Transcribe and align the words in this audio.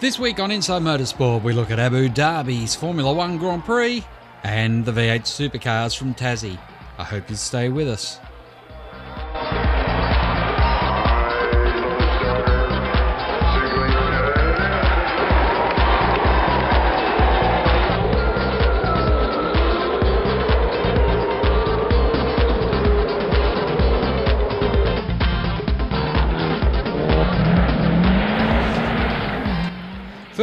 This 0.00 0.18
week 0.18 0.40
on 0.40 0.50
Inside 0.50 0.80
Motorsport, 0.80 1.42
we 1.42 1.52
look 1.52 1.70
at 1.70 1.78
Abu 1.78 2.08
Dhabi's 2.08 2.74
Formula 2.74 3.12
One 3.12 3.36
Grand 3.36 3.62
Prix 3.66 4.02
and 4.44 4.82
the 4.82 4.92
V8 4.92 5.24
supercars 5.24 5.94
from 5.94 6.14
Tassie. 6.14 6.58
I 6.96 7.04
hope 7.04 7.28
you 7.28 7.36
stay 7.36 7.68
with 7.68 7.86
us. 7.86 8.18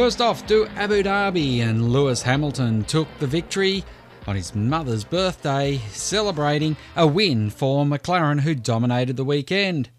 First 0.08 0.22
off 0.22 0.46
to 0.46 0.66
Abu 0.68 1.02
Dhabi, 1.02 1.58
and 1.58 1.92
Lewis 1.92 2.22
Hamilton 2.22 2.82
took 2.84 3.06
the 3.18 3.26
victory 3.26 3.84
on 4.26 4.36
his 4.36 4.54
mother's 4.54 5.04
birthday, 5.04 5.82
celebrating 5.90 6.78
a 6.96 7.06
win 7.06 7.50
for 7.50 7.84
McLaren, 7.84 8.40
who 8.40 8.54
dominated 8.54 9.18
the 9.18 9.24
weekend. 9.24 9.90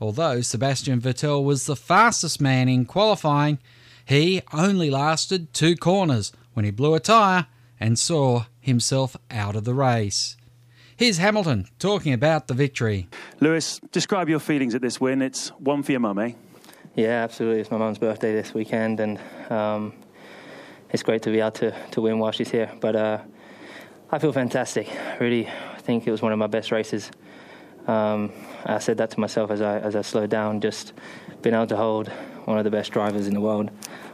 Although 0.00 0.40
Sebastian 0.40 1.00
Vettel 1.00 1.44
was 1.44 1.66
the 1.66 1.76
fastest 1.76 2.40
man 2.40 2.68
in 2.68 2.84
qualifying, 2.84 3.60
he 4.04 4.42
only 4.52 4.90
lasted 4.90 5.54
two 5.54 5.76
corners 5.76 6.32
when 6.54 6.64
he 6.64 6.72
blew 6.72 6.94
a 6.94 6.98
tyre 6.98 7.46
and 7.78 7.96
saw 7.96 8.46
himself 8.58 9.16
out 9.30 9.54
of 9.54 9.62
the 9.62 9.72
race. 9.72 10.36
Here's 10.96 11.18
Hamilton 11.18 11.68
talking 11.78 12.12
about 12.12 12.48
the 12.48 12.54
victory. 12.54 13.06
Lewis, 13.38 13.80
describe 13.92 14.28
your 14.28 14.40
feelings 14.40 14.74
at 14.74 14.82
this 14.82 15.00
win. 15.00 15.22
It's 15.22 15.50
one 15.50 15.84
for 15.84 15.92
your 15.92 16.00
mum, 16.00 16.18
eh? 16.18 16.32
Yeah, 16.96 17.22
absolutely. 17.22 17.60
It's 17.60 17.70
my 17.70 17.78
mum's 17.78 17.98
birthday 17.98 18.32
this 18.32 18.52
weekend, 18.52 18.98
and 18.98 19.20
um, 19.50 19.92
it's 20.90 21.02
great 21.02 21.22
to 21.22 21.30
be 21.30 21.40
able 21.40 21.50
to, 21.52 21.74
to 21.90 22.00
win 22.00 22.18
while 22.18 22.32
she's 22.32 22.50
here. 22.50 22.70
But 22.80 22.96
uh, 22.96 23.18
I 24.10 24.18
feel 24.18 24.32
fantastic. 24.32 24.88
Really, 25.18 25.48
I 25.48 25.78
think 25.78 26.06
it 26.06 26.10
was 26.10 26.22
one 26.22 26.32
of 26.32 26.38
my 26.38 26.46
best 26.46 26.70
races. 26.70 27.10
Um, 27.86 28.32
I 28.64 28.78
said 28.78 28.96
that 28.98 29.10
to 29.10 29.20
myself 29.20 29.50
as 29.50 29.60
I 29.60 29.78
as 29.78 29.96
I 29.96 30.02
slowed 30.02 30.30
down. 30.30 30.60
Just 30.60 30.92
being 31.42 31.54
able 31.54 31.66
to 31.66 31.76
hold 31.76 32.08
one 32.44 32.58
of 32.58 32.64
the 32.64 32.70
best 32.70 32.92
drivers 32.92 33.26
in 33.26 33.34
the 33.34 33.40
world 33.40 33.70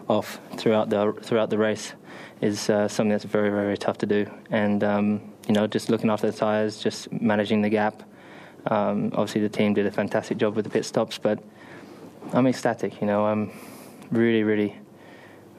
off 0.08 0.40
throughout 0.56 0.90
the 0.90 1.14
throughout 1.22 1.50
the 1.50 1.58
race 1.58 1.92
is 2.40 2.70
uh, 2.70 2.88
something 2.88 3.10
that's 3.10 3.24
very 3.24 3.50
very 3.50 3.76
tough 3.76 3.98
to 3.98 4.06
do. 4.06 4.26
And 4.50 4.82
um, 4.82 5.20
you 5.46 5.54
know, 5.54 5.66
just 5.66 5.90
looking 5.90 6.10
after 6.10 6.30
the 6.30 6.36
tires, 6.36 6.82
just 6.82 7.12
managing 7.12 7.62
the 7.62 7.68
gap. 7.68 8.02
Um, 8.66 9.10
obviously, 9.12 9.40
the 9.40 9.48
team 9.48 9.74
did 9.74 9.86
a 9.86 9.90
fantastic 9.90 10.38
job 10.38 10.54
with 10.56 10.64
the 10.64 10.70
pit 10.70 10.84
stops, 10.84 11.18
but 11.18 11.42
I'm 12.32 12.46
ecstatic. 12.46 13.00
You 13.00 13.06
know, 13.06 13.24
I'm 13.26 13.50
really, 14.10 14.42
really 14.42 14.76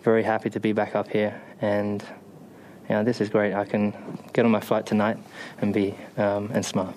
very 0.01 0.23
happy 0.23 0.49
to 0.49 0.59
be 0.59 0.73
back 0.73 0.95
up 0.95 1.07
here, 1.07 1.41
and 1.61 2.03
you 2.89 2.95
know, 2.95 3.03
this 3.03 3.21
is 3.21 3.29
great. 3.29 3.53
I 3.53 3.65
can 3.65 3.93
get 4.33 4.45
on 4.45 4.51
my 4.51 4.59
flight 4.59 4.85
tonight 4.85 5.17
and 5.61 5.73
be 5.73 5.95
um, 6.17 6.49
and 6.53 6.65
smile. 6.65 6.93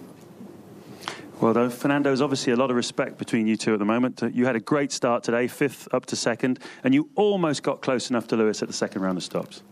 Well, 1.40 1.52
though, 1.52 1.68
Fernando, 1.68 2.10
there's 2.10 2.20
obviously 2.20 2.52
a 2.52 2.56
lot 2.56 2.70
of 2.70 2.76
respect 2.76 3.18
between 3.18 3.46
you 3.46 3.56
two 3.56 3.72
at 3.72 3.78
the 3.78 3.84
moment. 3.84 4.22
Uh, 4.22 4.26
you 4.28 4.46
had 4.46 4.56
a 4.56 4.60
great 4.60 4.92
start 4.92 5.22
today, 5.24 5.48
fifth 5.48 5.92
up 5.92 6.06
to 6.06 6.16
second, 6.16 6.60
and 6.84 6.94
you 6.94 7.10
almost 7.16 7.62
got 7.62 7.82
close 7.82 8.08
enough 8.08 8.26
to 8.28 8.36
Lewis 8.36 8.62
at 8.62 8.68
the 8.68 8.74
second 8.74 9.02
round 9.02 9.18
of 9.18 9.24
stops. 9.24 9.62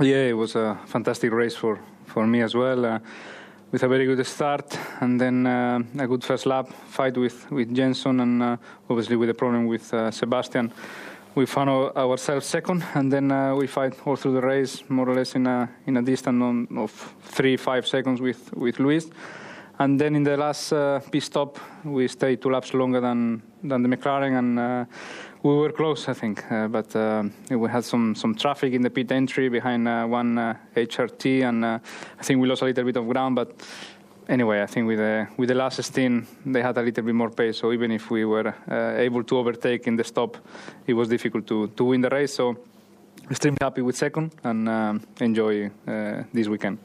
Yeah, 0.00 0.24
it 0.24 0.32
was 0.32 0.56
a 0.56 0.78
fantastic 0.86 1.30
race 1.30 1.54
for, 1.54 1.78
for 2.06 2.26
me 2.26 2.40
as 2.40 2.54
well. 2.54 2.84
Uh, 2.84 2.98
with 3.70 3.84
a 3.84 3.88
very 3.88 4.04
good 4.04 4.26
start 4.26 4.76
and 5.00 5.20
then 5.20 5.46
uh, 5.46 5.78
a 5.98 6.06
good 6.06 6.24
first 6.24 6.46
lap 6.46 6.68
fight 6.88 7.16
with, 7.16 7.48
with 7.52 7.72
Jenson 7.72 8.18
and 8.20 8.42
uh, 8.42 8.56
obviously 8.88 9.14
with 9.14 9.30
a 9.30 9.34
problem 9.34 9.66
with 9.66 9.94
uh, 9.94 10.10
Sebastian. 10.10 10.72
We 11.36 11.46
found 11.46 11.70
ourselves 11.96 12.46
second 12.46 12.84
and 12.94 13.12
then 13.12 13.30
uh, 13.30 13.54
we 13.54 13.68
fight 13.68 13.94
all 14.04 14.16
through 14.16 14.34
the 14.34 14.40
race 14.40 14.82
more 14.88 15.08
or 15.08 15.14
less 15.14 15.36
in 15.36 15.46
a 15.46 15.68
in 15.86 15.96
a 15.96 16.02
distance 16.02 16.68
of 16.76 17.14
three 17.22 17.56
five 17.56 17.86
seconds 17.86 18.20
with 18.20 18.52
with 18.54 18.80
Luis. 18.80 19.10
And 19.78 19.98
then 19.98 20.14
in 20.14 20.24
the 20.24 20.36
last 20.36 20.72
uh, 20.72 21.00
pit 21.10 21.22
stop, 21.22 21.58
we 21.84 22.06
stayed 22.08 22.42
two 22.42 22.50
laps 22.50 22.74
longer 22.74 23.00
than 23.00 23.42
than 23.62 23.82
the 23.82 23.88
McLaren, 23.88 24.38
and 24.38 24.58
uh, 24.58 24.84
we 25.42 25.54
were 25.54 25.72
close, 25.72 26.06
I 26.06 26.14
think. 26.14 26.44
Uh, 26.52 26.68
but 26.68 26.94
uh, 26.94 27.22
we 27.48 27.70
had 27.70 27.84
some 27.84 28.14
some 28.14 28.34
traffic 28.34 28.74
in 28.74 28.82
the 28.82 28.90
pit 28.90 29.10
entry 29.12 29.48
behind 29.48 29.88
uh, 29.88 30.04
one 30.04 30.36
HRT, 30.76 31.44
and 31.48 31.64
I 31.64 32.22
think 32.22 32.42
we 32.42 32.48
lost 32.48 32.62
a 32.62 32.66
little 32.66 32.84
bit 32.84 32.96
of 32.96 33.08
ground. 33.08 33.36
But 33.36 33.52
anyway, 34.28 34.62
I 34.62 34.66
think 34.66 34.86
with 34.86 34.98
the 34.98 35.26
with 35.36 35.48
the 35.48 35.54
last 35.54 35.82
stint, 35.82 36.26
they 36.46 36.62
had 36.62 36.76
a 36.78 36.82
little 36.82 37.04
bit 37.04 37.14
more 37.14 37.30
pace. 37.30 37.58
So 37.58 37.72
even 37.72 37.90
if 37.90 38.10
we 38.10 38.24
were 38.24 38.54
able 38.98 39.24
to 39.24 39.38
overtake 39.38 39.86
in 39.86 39.96
the 39.96 40.04
stop, 40.04 40.36
it 40.86 40.94
was 40.94 41.08
difficult 41.08 41.46
to 41.46 41.68
to 41.68 41.84
win 41.84 42.00
the 42.00 42.10
race. 42.10 42.34
So 42.34 42.56
extremely 43.30 43.58
happy 43.60 43.82
with 43.82 43.96
second 43.96 44.34
and 44.42 44.68
enjoy 45.20 45.70
this 46.32 46.48
weekend. 46.48 46.78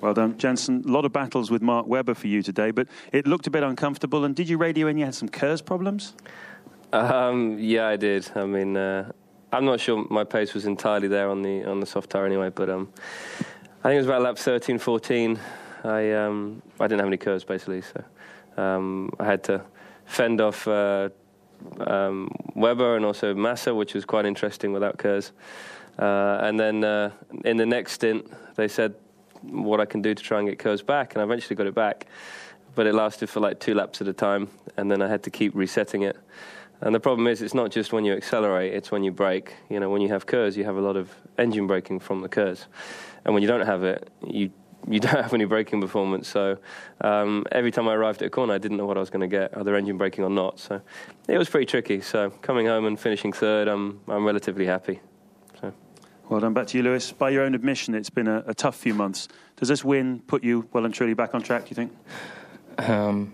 Well 0.00 0.14
done, 0.14 0.38
Jenson. 0.38 0.84
A 0.86 0.90
lot 0.90 1.04
of 1.04 1.12
battles 1.12 1.50
with 1.50 1.60
Mark 1.60 1.86
Webber 1.86 2.14
for 2.14 2.28
you 2.28 2.42
today, 2.42 2.70
but 2.70 2.86
it 3.12 3.26
looked 3.26 3.48
a 3.48 3.50
bit 3.50 3.64
uncomfortable. 3.64 4.24
And 4.24 4.34
did 4.34 4.48
you 4.48 4.56
radio 4.56 4.86
when 4.86 4.96
you 4.96 5.04
had 5.04 5.14
some 5.14 5.28
KERS 5.28 5.60
problems? 5.60 6.14
Um, 6.92 7.58
yeah, 7.58 7.88
I 7.88 7.96
did. 7.96 8.30
I 8.36 8.46
mean, 8.46 8.76
uh, 8.76 9.10
I'm 9.52 9.64
not 9.64 9.80
sure 9.80 10.06
my 10.08 10.24
pace 10.24 10.54
was 10.54 10.66
entirely 10.66 11.08
there 11.08 11.28
on 11.28 11.42
the 11.42 11.64
on 11.64 11.80
the 11.80 11.86
soft 11.86 12.10
tire 12.10 12.26
anyway, 12.26 12.50
but 12.50 12.70
um, 12.70 12.88
I 13.82 13.88
think 13.88 13.94
it 13.94 13.98
was 13.98 14.06
about 14.06 14.22
lap 14.22 14.38
13, 14.38 14.78
14. 14.78 15.38
I 15.84 16.12
um, 16.12 16.62
I 16.80 16.86
didn't 16.86 17.00
have 17.00 17.08
any 17.08 17.16
KERS 17.16 17.44
basically, 17.44 17.82
so 17.82 18.04
um, 18.56 19.10
I 19.18 19.24
had 19.24 19.44
to 19.44 19.62
fend 20.06 20.40
off 20.40 20.66
uh, 20.66 21.10
um, 21.80 22.30
Webber 22.54 22.96
and 22.96 23.04
also 23.04 23.34
Massa, 23.34 23.74
which 23.74 23.94
was 23.94 24.04
quite 24.04 24.26
interesting 24.26 24.72
without 24.72 24.98
KERS. 24.98 25.32
Uh, 25.98 26.38
and 26.42 26.58
then 26.58 26.84
uh, 26.84 27.10
in 27.44 27.56
the 27.56 27.66
next 27.66 27.92
stint, 27.92 28.30
they 28.56 28.68
said 28.68 28.94
what 29.42 29.80
I 29.80 29.84
can 29.84 30.02
do 30.02 30.14
to 30.14 30.22
try 30.22 30.38
and 30.38 30.48
get 30.48 30.58
KERS 30.58 30.82
back, 30.82 31.14
and 31.14 31.22
I 31.22 31.24
eventually 31.24 31.56
got 31.56 31.66
it 31.66 31.74
back. 31.74 32.06
But 32.74 32.86
it 32.86 32.94
lasted 32.94 33.28
for 33.28 33.40
like 33.40 33.58
two 33.58 33.74
laps 33.74 34.00
at 34.00 34.08
a 34.08 34.12
time, 34.12 34.48
and 34.76 34.90
then 34.90 35.02
I 35.02 35.08
had 35.08 35.22
to 35.24 35.30
keep 35.30 35.54
resetting 35.54 36.02
it. 36.02 36.16
And 36.80 36.94
the 36.94 37.00
problem 37.00 37.26
is, 37.26 37.42
it's 37.42 37.54
not 37.54 37.72
just 37.72 37.92
when 37.92 38.04
you 38.04 38.12
accelerate; 38.12 38.72
it's 38.72 38.92
when 38.92 39.02
you 39.02 39.10
brake. 39.10 39.54
You 39.68 39.80
know, 39.80 39.90
when 39.90 40.00
you 40.00 40.08
have 40.08 40.26
KERS, 40.26 40.56
you 40.56 40.64
have 40.64 40.76
a 40.76 40.80
lot 40.80 40.96
of 40.96 41.12
engine 41.36 41.66
braking 41.66 41.98
from 41.98 42.20
the 42.20 42.28
KERS, 42.28 42.66
and 43.24 43.34
when 43.34 43.42
you 43.42 43.48
don't 43.48 43.66
have 43.66 43.82
it, 43.82 44.08
you 44.24 44.52
you 44.92 45.00
don't 45.00 45.22
have 45.22 45.34
any 45.34 45.44
braking 45.44 45.80
performance. 45.80 46.28
So 46.28 46.58
um, 47.00 47.44
every 47.52 47.70
time 47.70 47.88
I 47.88 47.94
arrived 47.94 48.22
at 48.22 48.26
a 48.26 48.30
corner, 48.30 48.54
I 48.54 48.58
didn't 48.58 48.76
know 48.76 48.86
what 48.86 48.96
I 48.96 49.00
was 49.00 49.10
going 49.10 49.20
to 49.20 49.28
get, 49.28 49.56
either 49.56 49.76
engine 49.76 49.98
braking 49.98 50.24
or 50.24 50.30
not. 50.30 50.58
So 50.58 50.80
it 51.28 51.38
was 51.38 51.48
pretty 51.48 51.66
tricky. 51.66 52.00
So 52.00 52.30
coming 52.30 52.66
home 52.66 52.86
and 52.86 52.98
finishing 52.98 53.32
third, 53.32 53.68
I'm 53.68 54.00
I'm 54.08 54.24
relatively 54.24 54.66
happy. 54.66 55.00
Well 56.28 56.40
done. 56.40 56.52
Back 56.52 56.66
to 56.68 56.76
you, 56.76 56.84
Lewis. 56.84 57.10
By 57.10 57.30
your 57.30 57.42
own 57.44 57.54
admission, 57.54 57.94
it's 57.94 58.10
been 58.10 58.28
a, 58.28 58.44
a, 58.46 58.52
tough 58.52 58.76
few 58.76 58.92
months. 58.92 59.28
Does 59.56 59.68
this 59.68 59.82
win 59.82 60.20
put 60.26 60.44
you 60.44 60.68
well 60.74 60.84
and 60.84 60.92
truly 60.92 61.14
back 61.14 61.34
on 61.34 61.40
track, 61.40 61.64
do 61.64 61.68
you 61.70 61.74
think? 61.74 61.92
Um, 62.76 63.32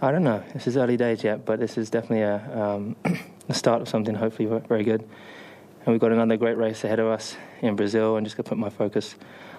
I 0.00 0.10
don't 0.10 0.24
know. 0.24 0.42
This 0.54 0.66
is 0.66 0.78
early 0.78 0.96
days 0.96 1.22
yet, 1.22 1.44
but 1.44 1.60
this 1.60 1.76
is 1.76 1.90
definitely 1.90 2.22
a, 2.22 2.58
um, 2.58 2.96
the 3.46 3.52
start 3.52 3.82
of 3.82 3.90
something 3.90 4.14
hopefully 4.14 4.48
very 4.66 4.84
good. 4.84 5.02
And 5.02 5.88
we've 5.92 6.00
got 6.00 6.12
another 6.12 6.38
great 6.38 6.56
race 6.56 6.82
ahead 6.82 6.98
of 6.98 7.08
us 7.08 7.36
in 7.60 7.76
Brazil, 7.76 8.16
and 8.16 8.24
just 8.24 8.38
going 8.38 8.44
to 8.44 8.48
put 8.48 8.56
my 8.56 8.70
focus 8.70 9.14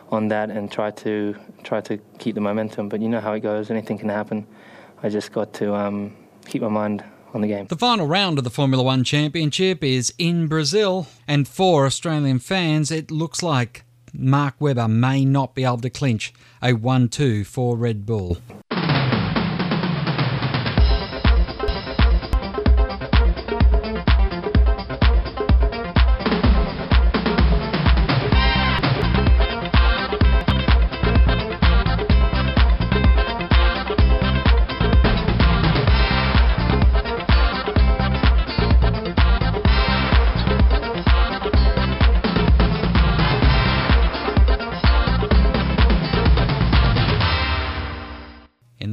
on 0.10 0.28
that 0.30 0.50
and 0.50 0.72
try 0.72 0.92
to 0.92 1.36
try 1.64 1.82
to 1.82 1.98
keep 2.20 2.36
the 2.36 2.42
momentum. 2.42 2.90
But 2.90 3.02
you 3.02 3.10
know 3.10 3.20
how 3.20 3.34
it 3.34 3.42
goes; 3.42 3.70
anything 3.70 3.98
can 3.98 4.10
happen. 4.10 4.48
I 5.04 5.10
just 5.10 5.32
got 5.32 5.54
to 5.56 5.76
um, 5.76 6.16
keep 6.46 6.62
my 6.62 6.70
mind 6.70 7.04
on 7.34 7.42
the 7.42 7.48
game. 7.48 7.68
The 7.68 7.78
final 7.78 8.08
round 8.08 8.38
of 8.38 8.44
the 8.44 8.50
Formula 8.50 8.84
One 8.84 9.04
Championship 9.04 9.84
is 9.84 10.14
in 10.18 10.48
Brazil, 10.48 11.08
and 11.28 11.48
for 11.48 11.86
Australian 11.86 12.40
fans, 12.40 12.92
it 12.92 13.12
looks 13.12 13.44
like 13.44 13.84
Mark 14.14 14.56
Webber 14.60 14.88
may 14.88 15.26
not 15.26 15.54
be 15.54 15.64
able 15.64 15.78
to 15.80 15.90
clinch 15.90 16.34
a 16.62 16.74
1 16.74 17.10
2 17.10 17.44
for 17.44 17.78
Red 17.78 18.06
Bull. 18.06 18.38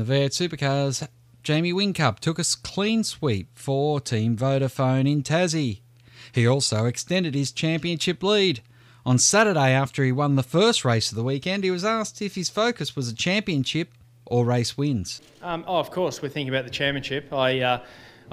Supercars, 0.05 1.07
Jamie 1.43 1.73
Whincup 1.73 2.21
took 2.21 2.39
a 2.39 2.45
clean 2.63 3.05
sweep 3.05 3.49
for 3.55 4.01
Team 4.01 4.37
Vodafone 4.37 5.11
in 5.11 5.23
Tassie. 5.23 5.81
He 6.33 6.47
also 6.47 6.87
extended 6.87 7.35
his 7.35 7.53
championship 7.53 8.23
lead. 8.23 8.61
On 9.07 9.19
Saturday, 9.19 9.71
after 9.71 10.03
he 10.03 10.13
won 10.13 10.37
the 10.37 10.43
first 10.43 10.85
race 10.85 11.11
of 11.11 11.17
the 11.17 11.23
weekend, 11.23 11.63
he 11.63 11.71
was 11.71 11.85
asked 11.85 12.23
if 12.23 12.35
his 12.35 12.49
focus 12.49 12.97
was 12.97 13.09
a 13.09 13.15
championship 13.15 13.93
or 14.27 14.45
race 14.45 14.79
wins. 14.79 15.21
Um, 15.43 15.65
oh, 15.67 15.77
of 15.77 15.91
course, 15.91 16.23
we're 16.23 16.31
thinking 16.31 16.53
about 16.53 16.65
the 16.65 16.71
championship. 16.71 17.33
I, 17.33 17.61
uh, 17.61 17.85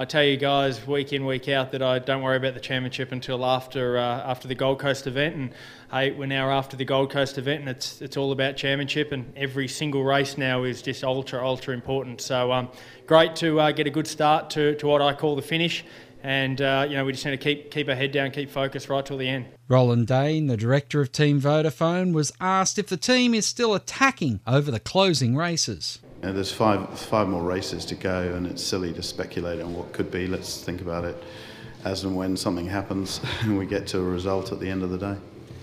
I 0.01 0.05
tell 0.05 0.23
you 0.23 0.35
guys 0.35 0.87
week 0.87 1.13
in 1.13 1.27
week 1.27 1.47
out 1.47 1.73
that 1.73 1.83
I 1.83 1.99
don't 1.99 2.23
worry 2.23 2.35
about 2.35 2.55
the 2.55 2.59
championship 2.59 3.11
until 3.11 3.45
after 3.45 3.99
uh, 3.99 4.21
after 4.21 4.47
the 4.47 4.55
Gold 4.55 4.79
Coast 4.79 5.05
event, 5.05 5.35
and 5.35 5.51
hey, 5.91 6.09
we're 6.09 6.25
now 6.25 6.49
after 6.49 6.75
the 6.75 6.85
Gold 6.85 7.11
Coast 7.11 7.37
event, 7.37 7.59
and 7.59 7.69
it's 7.69 8.01
it's 8.01 8.17
all 8.17 8.31
about 8.31 8.57
championship, 8.57 9.11
and 9.11 9.31
every 9.37 9.67
single 9.67 10.03
race 10.03 10.39
now 10.39 10.63
is 10.63 10.81
just 10.81 11.03
ultra 11.03 11.45
ultra 11.45 11.75
important. 11.75 12.19
So 12.19 12.51
um, 12.51 12.69
great 13.05 13.35
to 13.35 13.59
uh, 13.59 13.71
get 13.73 13.85
a 13.85 13.91
good 13.91 14.07
start 14.07 14.49
to, 14.51 14.73
to 14.77 14.87
what 14.87 15.03
I 15.03 15.13
call 15.13 15.35
the 15.35 15.43
finish. 15.43 15.85
And 16.23 16.59
uh, 16.59 16.87
you 16.89 16.95
know 16.95 17.05
we 17.05 17.11
just 17.11 17.23
need 17.23 17.31
to 17.31 17.37
keep 17.37 17.69
keep 17.69 17.87
our 17.87 17.93
head 17.93 18.11
down, 18.11 18.31
keep 18.31 18.49
focused 18.49 18.89
right 18.89 19.05
till 19.05 19.17
the 19.17 19.29
end. 19.29 19.45
Roland 19.67 20.07
Dane, 20.07 20.47
the 20.47 20.57
director 20.57 21.01
of 21.01 21.11
Team 21.11 21.39
Vodafone, 21.39 22.11
was 22.11 22.31
asked 22.41 22.79
if 22.79 22.87
the 22.87 22.97
team 22.97 23.35
is 23.35 23.45
still 23.45 23.75
attacking 23.75 24.39
over 24.47 24.71
the 24.71 24.79
closing 24.79 25.35
races. 25.35 25.99
Uh, 26.23 26.31
there's 26.31 26.51
five 26.51 26.87
five 26.99 27.27
more 27.27 27.41
races 27.41 27.83
to 27.85 27.95
go, 27.95 28.33
and 28.35 28.45
it's 28.45 28.63
silly 28.63 28.93
to 28.93 29.01
speculate 29.01 29.59
on 29.61 29.73
what 29.73 29.91
could 29.91 30.11
be. 30.11 30.27
Let's 30.27 30.63
think 30.63 30.81
about 30.81 31.03
it 31.03 31.21
as 31.83 32.03
and 32.03 32.15
when 32.15 32.37
something 32.37 32.67
happens, 32.67 33.21
and 33.41 33.57
we 33.57 33.65
get 33.65 33.87
to 33.87 33.99
a 33.99 34.03
result 34.03 34.51
at 34.51 34.59
the 34.59 34.69
end 34.69 34.83
of 34.83 34.91
the 34.91 34.97
day. 34.97 35.15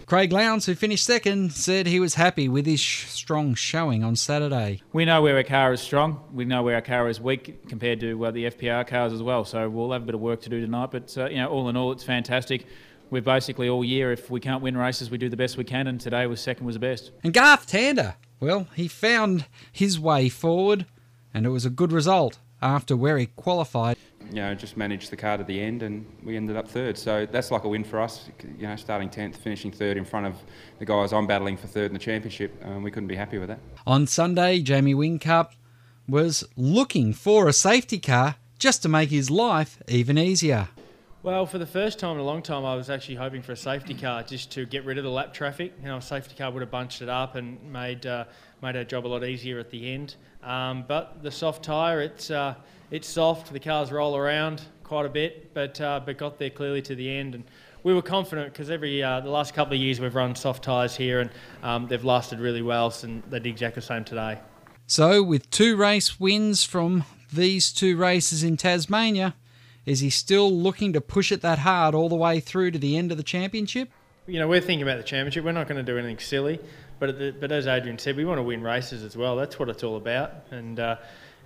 Craig 0.06 0.32
Lowndes, 0.32 0.64
who 0.64 0.74
finished 0.74 1.04
second, 1.04 1.52
said 1.52 1.86
he 1.86 2.00
was 2.00 2.14
happy 2.14 2.48
with 2.48 2.64
his 2.64 2.80
sh- 2.80 3.04
strong 3.08 3.54
showing 3.54 4.02
on 4.02 4.16
Saturday. 4.16 4.80
We 4.94 5.04
know 5.04 5.20
where 5.20 5.36
our 5.36 5.42
car 5.42 5.74
is 5.74 5.82
strong. 5.82 6.24
We 6.32 6.46
know 6.46 6.62
where 6.62 6.76
our 6.76 6.80
car 6.80 7.10
is 7.10 7.20
weak 7.20 7.68
compared 7.68 8.00
to 8.00 8.24
uh, 8.24 8.30
the 8.30 8.46
FPR 8.46 8.86
cars 8.86 9.12
as 9.12 9.22
well. 9.22 9.44
So 9.44 9.68
we'll 9.68 9.92
have 9.92 10.04
a 10.04 10.06
bit 10.06 10.14
of 10.14 10.22
work 10.22 10.40
to 10.40 10.48
do 10.48 10.62
tonight. 10.62 10.92
But 10.92 11.16
uh, 11.18 11.26
you 11.26 11.36
know, 11.36 11.48
all 11.48 11.68
in 11.68 11.76
all, 11.76 11.92
it's 11.92 12.04
fantastic. 12.04 12.64
We're 13.10 13.22
basically 13.22 13.68
all 13.68 13.84
year. 13.84 14.12
If 14.12 14.30
we 14.30 14.40
can't 14.40 14.62
win 14.62 14.76
races, 14.76 15.10
we 15.10 15.18
do 15.18 15.28
the 15.28 15.36
best 15.36 15.56
we 15.56 15.64
can. 15.64 15.86
And 15.86 16.00
today 16.00 16.26
was 16.26 16.40
second 16.40 16.66
was 16.66 16.74
the 16.74 16.80
best. 16.80 17.10
And 17.24 17.32
Garth 17.32 17.66
Tander, 17.66 18.14
well, 18.38 18.68
he 18.74 18.86
found 18.86 19.46
his 19.72 19.98
way 19.98 20.28
forward, 20.28 20.84
and 21.32 21.46
it 21.46 21.50
was 21.50 21.64
a 21.64 21.70
good 21.70 21.92
result 21.92 22.38
after 22.60 22.96
where 22.96 23.16
he 23.18 23.26
qualified. 23.26 23.96
You 24.30 24.42
know, 24.42 24.54
just 24.54 24.76
managed 24.76 25.10
the 25.10 25.16
car 25.16 25.38
to 25.38 25.44
the 25.44 25.58
end, 25.58 25.82
and 25.82 26.04
we 26.22 26.36
ended 26.36 26.56
up 26.56 26.68
third. 26.68 26.98
So 26.98 27.24
that's 27.24 27.50
like 27.50 27.64
a 27.64 27.68
win 27.68 27.82
for 27.82 27.98
us. 27.98 28.28
You 28.58 28.66
know, 28.66 28.76
starting 28.76 29.08
tenth, 29.08 29.36
finishing 29.36 29.72
third 29.72 29.96
in 29.96 30.04
front 30.04 30.26
of 30.26 30.36
the 30.78 30.84
guys 30.84 31.14
I'm 31.14 31.26
battling 31.26 31.56
for 31.56 31.66
third 31.66 31.86
in 31.86 31.94
the 31.94 31.98
championship. 31.98 32.62
Um, 32.62 32.82
we 32.82 32.90
couldn't 32.90 33.08
be 33.08 33.16
happy 33.16 33.38
with 33.38 33.48
that. 33.48 33.60
On 33.86 34.06
Sunday, 34.06 34.60
Jamie 34.60 34.94
Whincup 34.94 35.52
was 36.06 36.44
looking 36.56 37.14
for 37.14 37.48
a 37.48 37.54
safety 37.54 37.98
car 37.98 38.36
just 38.58 38.82
to 38.82 38.88
make 38.88 39.08
his 39.08 39.30
life 39.30 39.82
even 39.88 40.18
easier. 40.18 40.68
Well, 41.24 41.46
for 41.46 41.58
the 41.58 41.66
first 41.66 41.98
time 41.98 42.14
in 42.14 42.20
a 42.20 42.24
long 42.24 42.42
time, 42.42 42.64
I 42.64 42.76
was 42.76 42.90
actually 42.90 43.16
hoping 43.16 43.42
for 43.42 43.50
a 43.50 43.56
safety 43.56 43.92
car 43.92 44.22
just 44.22 44.52
to 44.52 44.64
get 44.64 44.84
rid 44.84 44.98
of 44.98 45.04
the 45.04 45.10
lap 45.10 45.34
traffic. 45.34 45.72
You 45.82 45.88
know, 45.88 45.96
a 45.96 46.02
safety 46.02 46.36
car 46.36 46.52
would 46.52 46.62
have 46.62 46.70
bunched 46.70 47.02
it 47.02 47.08
up 47.08 47.34
and 47.34 47.60
made 47.72 48.06
uh, 48.06 48.26
made 48.62 48.76
our 48.76 48.84
job 48.84 49.04
a 49.04 49.08
lot 49.08 49.24
easier 49.24 49.58
at 49.58 49.68
the 49.68 49.92
end. 49.92 50.14
Um, 50.44 50.84
but 50.86 51.20
the 51.24 51.32
soft 51.32 51.64
tyre, 51.64 52.02
it's 52.02 52.30
uh, 52.30 52.54
it's 52.92 53.08
soft. 53.08 53.52
The 53.52 53.58
cars 53.58 53.90
roll 53.90 54.16
around 54.16 54.62
quite 54.84 55.06
a 55.06 55.08
bit, 55.08 55.52
but 55.54 55.80
uh, 55.80 56.00
but 56.06 56.18
got 56.18 56.38
there 56.38 56.50
clearly 56.50 56.82
to 56.82 56.94
the 56.94 57.10
end. 57.10 57.34
And 57.34 57.42
we 57.82 57.94
were 57.94 58.02
confident 58.02 58.52
because 58.52 58.70
every 58.70 59.02
uh, 59.02 59.18
the 59.18 59.30
last 59.30 59.54
couple 59.54 59.74
of 59.74 59.80
years 59.80 59.98
we've 59.98 60.14
run 60.14 60.36
soft 60.36 60.62
tyres 60.62 60.94
here, 60.94 61.18
and 61.18 61.30
um, 61.64 61.88
they've 61.88 62.04
lasted 62.04 62.38
really 62.38 62.62
well. 62.62 62.94
And 63.02 63.24
they 63.24 63.40
did 63.40 63.50
exactly 63.50 63.80
the 63.80 63.86
same 63.86 64.04
today. 64.04 64.38
So, 64.86 65.24
with 65.24 65.50
two 65.50 65.76
race 65.76 66.20
wins 66.20 66.62
from 66.62 67.04
these 67.32 67.72
two 67.72 67.96
races 67.96 68.44
in 68.44 68.56
Tasmania, 68.56 69.34
is 69.88 70.00
he 70.00 70.10
still 70.10 70.52
looking 70.52 70.92
to 70.92 71.00
push 71.00 71.32
it 71.32 71.40
that 71.42 71.60
hard 71.60 71.94
all 71.94 72.08
the 72.08 72.16
way 72.16 72.40
through 72.40 72.70
to 72.72 72.78
the 72.78 72.96
end 72.96 73.10
of 73.10 73.16
the 73.16 73.22
championship? 73.22 73.88
You 74.26 74.38
know, 74.38 74.46
we're 74.46 74.60
thinking 74.60 74.82
about 74.82 74.98
the 74.98 75.04
championship. 75.04 75.44
We're 75.44 75.52
not 75.52 75.68
going 75.68 75.84
to 75.84 75.92
do 75.92 75.96
anything 75.96 76.18
silly, 76.18 76.60
but 76.98 77.18
the, 77.18 77.34
but 77.38 77.50
as 77.50 77.66
Adrian 77.66 77.98
said, 77.98 78.16
we 78.16 78.26
want 78.26 78.38
to 78.38 78.42
win 78.42 78.62
races 78.62 79.02
as 79.02 79.16
well. 79.16 79.36
That's 79.36 79.58
what 79.58 79.70
it's 79.70 79.82
all 79.82 79.96
about. 79.96 80.32
And 80.50 80.78
uh, 80.78 80.96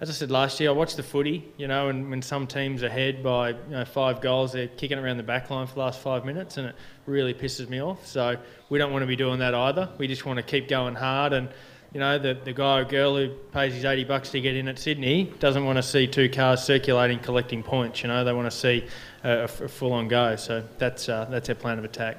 as 0.00 0.10
I 0.10 0.12
said 0.12 0.32
last 0.32 0.58
year, 0.58 0.70
I 0.70 0.72
watched 0.72 0.96
the 0.96 1.04
footy. 1.04 1.52
You 1.56 1.68
know, 1.68 1.88
and 1.88 2.10
when 2.10 2.22
some 2.22 2.48
teams 2.48 2.82
are 2.82 2.86
ahead 2.86 3.22
by 3.22 3.50
you 3.50 3.56
know, 3.70 3.84
five 3.84 4.20
goals, 4.20 4.52
they're 4.52 4.66
kicking 4.66 4.98
around 4.98 5.18
the 5.18 5.22
back 5.22 5.48
line 5.48 5.68
for 5.68 5.74
the 5.74 5.80
last 5.80 6.00
five 6.00 6.24
minutes, 6.24 6.56
and 6.56 6.66
it 6.66 6.74
really 7.06 7.34
pisses 7.34 7.68
me 7.68 7.80
off. 7.80 8.04
So 8.08 8.36
we 8.68 8.78
don't 8.78 8.90
want 8.90 9.04
to 9.04 9.06
be 9.06 9.16
doing 9.16 9.38
that 9.38 9.54
either. 9.54 9.88
We 9.98 10.08
just 10.08 10.26
want 10.26 10.38
to 10.38 10.42
keep 10.42 10.66
going 10.66 10.96
hard 10.96 11.32
and 11.32 11.48
you 11.92 12.00
know, 12.00 12.18
the, 12.18 12.34
the 12.34 12.52
guy 12.52 12.80
or 12.80 12.84
girl 12.84 13.16
who 13.16 13.28
pays 13.52 13.74
his 13.74 13.84
80 13.84 14.04
bucks 14.04 14.30
to 14.30 14.40
get 14.40 14.56
in 14.56 14.68
at 14.68 14.78
Sydney 14.78 15.32
doesn't 15.38 15.64
want 15.64 15.76
to 15.76 15.82
see 15.82 16.06
two 16.06 16.28
cars 16.28 16.62
circulating 16.62 17.18
collecting 17.18 17.62
points. 17.62 18.02
You 18.02 18.08
know, 18.08 18.24
they 18.24 18.32
want 18.32 18.50
to 18.50 18.56
see 18.56 18.86
a, 19.24 19.42
a 19.42 19.48
full 19.48 19.92
on 19.92 20.08
go. 20.08 20.36
So 20.36 20.64
that's, 20.78 21.08
uh, 21.08 21.26
that's 21.30 21.48
our 21.50 21.54
plan 21.54 21.78
of 21.78 21.84
attack. 21.84 22.18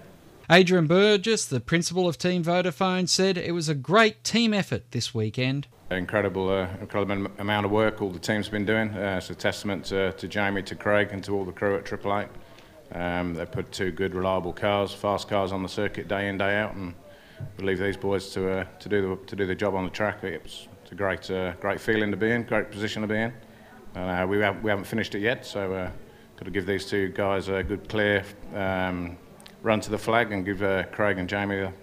Adrian 0.52 0.88
Burgess, 0.88 1.46
the 1.46 1.60
principal 1.60 2.08
of 2.08 2.18
Team 2.18 2.44
Vodafone, 2.44 3.10
said 3.10 3.38
it 3.38 3.54
was 3.54 3.70
a 3.70 3.76
great 3.76 4.24
team 4.24 4.54
effort 4.54 4.92
this 4.92 5.14
weekend. 5.14 5.68
Incredible, 5.90 6.50
uh, 6.50 6.68
incredible 6.82 7.32
amount 7.40 7.66
of 7.66 7.72
work 7.72 8.02
all 8.02 8.10
the 8.10 8.20
team's 8.20 8.50
been 8.50 8.66
doing. 8.66 8.90
Uh, 8.90 9.16
it's 9.18 9.30
a 9.30 9.36
testament 9.36 9.86
to, 9.86 10.12
to 10.14 10.28
Jamie, 10.28 10.62
to 10.64 10.76
Craig, 10.76 11.10
and 11.12 11.24
to 11.24 11.34
all 11.34 11.46
the 11.46 11.52
crew 11.52 11.76
at 11.78 11.86
Triple 11.86 12.20
Eight. 12.20 12.28
Um, 12.92 13.34
they 13.34 13.46
put 13.46 13.72
two 13.72 13.92
good, 13.92 14.14
reliable 14.14 14.54
cars, 14.54 14.94
fast 14.94 15.28
cars 15.28 15.52
on 15.52 15.64
the 15.64 15.70
circuit 15.70 16.08
day 16.08 16.28
in, 16.28 16.38
day 16.38 16.58
out, 16.58 16.76
and 16.76 16.94
believe 17.58 17.80
these 17.80 17.98
boys 17.98 18.30
to 18.32 18.50
uh, 18.50 18.66
to 18.80 18.90
do 18.90 19.02
the 19.02 19.26
to 19.26 19.36
do 19.36 19.46
the 19.46 19.56
job 19.56 19.76
on 19.76 19.84
the 19.84 19.90
track. 19.90 20.24
It's, 20.24 20.68
it's 20.82 20.92
a 20.92 20.96
great 20.96 21.30
uh, 21.30 21.54
great 21.54 21.80
feeling 21.80 22.12
to 22.12 22.18
be 22.18 22.32
in, 22.32 22.44
great 22.44 22.72
position 22.72 23.02
to 23.02 23.08
be 23.08 23.18
in. 23.18 23.34
Uh, 23.96 24.26
we 24.28 24.40
haven't 24.40 24.64
we 24.64 24.70
haven't 24.70 24.86
finished 24.86 25.16
it 25.16 25.20
yet, 25.20 25.46
so 25.46 25.74
uh, 25.74 25.92
got 26.36 26.46
to 26.46 26.52
give 26.52 26.66
these 26.66 26.86
two 26.86 27.10
guys 27.10 27.48
a 27.48 27.64
good 27.64 27.88
clear 27.88 28.24
um, 28.56 29.18
run 29.62 29.80
to 29.82 29.90
the 29.90 29.98
flag 29.98 30.32
and 30.32 30.46
give 30.46 30.62
uh, 30.62 30.84
Craig 30.92 31.18
and 31.18 31.30
Jamie 31.30 31.58
the 31.58 31.74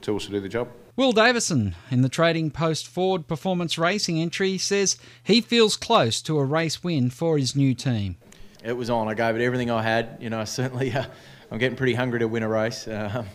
tools 0.00 0.26
to 0.26 0.30
do 0.30 0.40
the 0.40 0.48
job. 0.48 0.68
Will 0.96 1.10
Davison, 1.10 1.74
in 1.90 2.02
the 2.02 2.08
Trading 2.08 2.52
Post 2.52 2.86
Ford 2.86 3.26
Performance 3.26 3.76
Racing 3.76 4.20
entry, 4.20 4.58
says 4.58 4.96
he 5.24 5.40
feels 5.40 5.76
close 5.76 6.22
to 6.22 6.38
a 6.38 6.44
race 6.44 6.84
win 6.84 7.10
for 7.10 7.36
his 7.36 7.56
new 7.56 7.74
team. 7.74 8.16
It 8.64 8.72
was 8.72 8.88
on. 8.88 9.08
I 9.08 9.14
gave 9.14 9.36
it 9.36 9.42
everything 9.42 9.70
I 9.70 9.82
had. 9.82 10.16
You 10.20 10.30
know, 10.30 10.40
I 10.40 10.44
certainly 10.60 10.92
uh, 10.92 11.04
I'm 11.50 11.58
getting 11.58 11.76
pretty 11.76 11.94
hungry 11.94 12.20
to 12.20 12.28
win 12.28 12.42
a 12.42 12.48
race. 12.48 12.88
Um, 13.14 13.26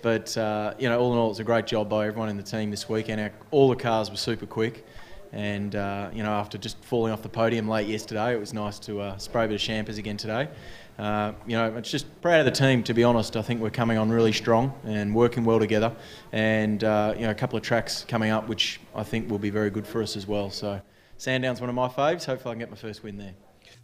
but 0.00 0.36
uh, 0.36 0.74
you 0.78 0.88
know, 0.88 1.00
all 1.00 1.12
in 1.12 1.18
all, 1.18 1.30
it's 1.30 1.40
a 1.40 1.44
great 1.44 1.66
job 1.66 1.88
by 1.88 2.06
everyone 2.06 2.28
in 2.28 2.36
the 2.36 2.42
team 2.42 2.70
this 2.70 2.88
weekend. 2.88 3.20
Our, 3.20 3.32
all 3.50 3.68
the 3.68 3.74
cars 3.74 4.10
were 4.10 4.16
super 4.16 4.46
quick, 4.46 4.86
and 5.32 5.74
uh, 5.74 6.10
you 6.14 6.22
know, 6.22 6.30
after 6.30 6.56
just 6.56 6.82
falling 6.84 7.12
off 7.12 7.20
the 7.20 7.28
podium 7.28 7.68
late 7.68 7.88
yesterday, 7.88 8.32
it 8.32 8.38
was 8.38 8.54
nice 8.54 8.78
to 8.80 9.00
uh, 9.00 9.18
spray 9.18 9.46
a 9.46 9.48
bit 9.48 9.56
of 9.56 9.60
champers 9.60 9.98
again 9.98 10.16
today. 10.16 10.48
Uh, 11.00 11.32
you 11.48 11.56
know, 11.56 11.76
it's 11.76 11.90
just 11.90 12.06
proud 12.22 12.38
of 12.38 12.46
the 12.46 12.52
team. 12.52 12.84
To 12.84 12.94
be 12.94 13.02
honest, 13.02 13.36
I 13.36 13.42
think 13.42 13.60
we're 13.60 13.70
coming 13.70 13.98
on 13.98 14.08
really 14.08 14.32
strong 14.32 14.72
and 14.84 15.12
working 15.12 15.44
well 15.44 15.58
together. 15.58 15.94
And 16.30 16.84
uh, 16.84 17.14
you 17.16 17.22
know, 17.22 17.30
a 17.30 17.34
couple 17.34 17.56
of 17.56 17.64
tracks 17.64 18.04
coming 18.06 18.30
up, 18.30 18.48
which 18.48 18.80
I 18.94 19.02
think 19.02 19.28
will 19.28 19.40
be 19.40 19.50
very 19.50 19.70
good 19.70 19.86
for 19.86 20.00
us 20.00 20.16
as 20.16 20.28
well. 20.28 20.48
So, 20.50 20.80
Sandown's 21.16 21.60
one 21.60 21.68
of 21.68 21.74
my 21.74 21.88
faves. 21.88 22.24
Hopefully, 22.24 22.52
I 22.52 22.54
can 22.54 22.60
get 22.60 22.70
my 22.70 22.76
first 22.76 23.02
win 23.02 23.18
there. 23.18 23.34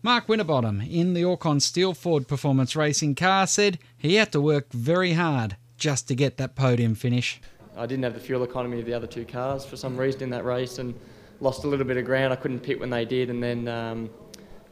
Mark 0.05 0.29
Winterbottom 0.29 0.83
in 0.83 1.15
the 1.15 1.23
Orrcon 1.23 1.63
Steel 1.63 1.95
Ford 1.95 2.29
Performance 2.29 2.77
Racing 2.77 3.15
car 3.15 3.47
said 3.47 3.79
he 3.97 4.17
had 4.17 4.33
to 4.33 4.41
work 4.43 4.71
very 4.71 5.15
hard 5.15 5.57
just 5.79 6.07
to 6.09 6.15
get 6.15 6.37
that 6.37 6.55
podium 6.55 6.95
finish. 6.95 7.41
I 7.75 7.87
didn't 7.87 8.03
have 8.03 8.13
the 8.13 8.21
fuel 8.21 8.43
economy 8.43 8.81
of 8.81 8.85
the 8.85 8.93
other 8.93 9.07
two 9.07 9.25
cars 9.25 9.65
for 9.65 9.79
some 9.79 9.97
reason 9.97 10.25
in 10.25 10.29
that 10.29 10.45
race 10.45 10.79
and 10.79 10.95
lost 11.41 11.65
a 11.65 11.69
little 11.69 11.87
bit 11.87 11.97
of 11.97 12.05
ground. 12.05 12.35
I 12.35 12.37
couldn't 12.37 12.61
pit 12.61 12.79
when 12.79 12.91
they 12.91 13.07
did 13.07 13.31
and 13.31 13.43
then 13.43 13.67
um, 13.67 14.11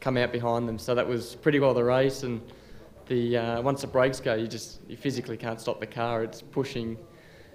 come 0.01 0.19
out 0.19 0.33
behind 0.33 0.69
them. 0.69 0.79
So 0.79 0.95
that 0.95 1.09
was 1.09 1.35
pretty 1.37 1.61
well 1.61 1.73
the 1.73 1.83
race. 1.83 2.25
And 2.25 2.43
the 3.07 3.39
uh, 3.39 3.63
once 3.63 3.81
the 3.81 3.87
brakes 3.87 4.21
go, 4.21 4.35
you 4.35 4.47
just 4.47 4.81
you 4.87 4.99
physically 4.99 5.39
can't 5.39 5.59
stop 5.59 5.81
the 5.81 5.87
car. 5.87 6.23
It's 6.23 6.43
pushing 6.43 6.99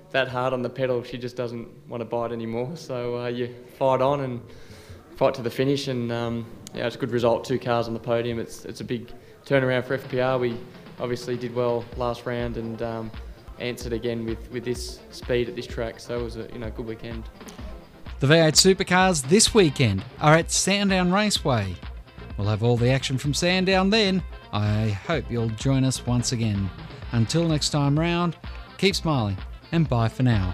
that 0.09 0.27
hard 0.27 0.51
on 0.51 0.63
the 0.63 0.69
pedal. 0.71 1.03
She 1.03 1.19
just 1.19 1.35
doesn't 1.35 1.67
want 1.87 2.01
to 2.01 2.05
bite 2.05 2.31
anymore. 2.31 2.75
So 2.75 3.19
uh, 3.19 3.27
you 3.27 3.53
fight 3.77 4.01
on 4.01 4.21
and 4.21 4.41
fight 5.17 5.33
to 5.33 5.41
the 5.41 5.49
finish. 5.49 5.89
And 5.89 6.11
um, 6.11 6.45
yeah, 6.73 6.87
it's 6.87 6.95
a 6.95 6.99
good 6.99 7.11
result. 7.11 7.43
Two 7.43 7.59
cars 7.59 7.87
on 7.87 7.93
the 7.93 7.99
podium. 7.99 8.39
It's 8.39 8.63
it's 8.63 8.79
a 8.79 8.85
big 8.85 9.11
turnaround 9.45 9.83
for 9.85 9.97
FPR. 9.97 10.39
We 10.39 10.57
obviously 10.99 11.35
did 11.35 11.53
well 11.53 11.83
last 11.97 12.25
round 12.25 12.55
and. 12.57 12.81
Um, 12.81 13.11
answered 13.59 13.93
again 13.93 14.25
with, 14.25 14.51
with 14.51 14.63
this 14.63 14.99
speed 15.11 15.49
at 15.49 15.55
this 15.55 15.67
track. 15.67 15.99
So 15.99 16.19
it 16.19 16.23
was 16.23 16.35
a 16.37 16.47
you 16.51 16.59
know 16.59 16.69
good 16.69 16.85
weekend. 16.85 17.23
The 18.19 18.27
V8 18.27 18.53
supercars 18.53 19.27
this 19.27 19.53
weekend 19.53 20.03
are 20.19 20.35
at 20.35 20.51
Sandown 20.51 21.11
Raceway. 21.11 21.75
We'll 22.37 22.47
have 22.47 22.63
all 22.63 22.77
the 22.77 22.89
action 22.89 23.17
from 23.17 23.33
Sandown 23.33 23.89
then. 23.89 24.23
I 24.53 24.89
hope 24.89 25.29
you'll 25.29 25.49
join 25.49 25.83
us 25.83 26.05
once 26.05 26.31
again. 26.31 26.69
Until 27.11 27.47
next 27.47 27.69
time 27.69 27.97
round, 27.97 28.35
keep 28.77 28.95
smiling 28.95 29.37
and 29.71 29.87
bye 29.87 30.09
for 30.09 30.23
now. 30.23 30.53